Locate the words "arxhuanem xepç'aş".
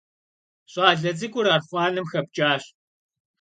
1.53-2.63